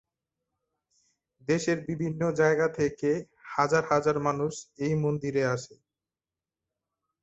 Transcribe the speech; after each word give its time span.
দেশের 1.47 1.77
বিভিন্ন 1.89 2.21
জায়গা 2.39 2.67
থেকে 2.79 3.09
হাজার 3.51 3.83
হাজার 3.91 4.17
মানুষ 4.27 4.53
এই 4.85 4.93
মন্দিরে 5.03 5.43
আসে। 5.55 5.75